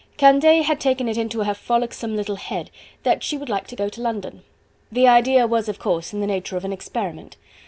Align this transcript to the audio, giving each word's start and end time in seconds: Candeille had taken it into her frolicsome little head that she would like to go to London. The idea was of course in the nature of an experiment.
Candeille 0.17 0.63
had 0.63 0.79
taken 0.79 1.07
it 1.07 1.15
into 1.15 1.43
her 1.43 1.53
frolicsome 1.53 2.15
little 2.15 2.37
head 2.37 2.71
that 3.03 3.21
she 3.21 3.37
would 3.37 3.49
like 3.49 3.67
to 3.67 3.75
go 3.75 3.87
to 3.87 4.01
London. 4.01 4.41
The 4.91 5.07
idea 5.07 5.45
was 5.45 5.69
of 5.69 5.77
course 5.77 6.11
in 6.11 6.21
the 6.21 6.25
nature 6.25 6.57
of 6.57 6.65
an 6.65 6.73
experiment. 6.73 7.37